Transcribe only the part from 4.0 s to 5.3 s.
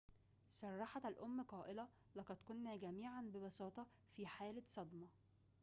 في حالة صدمة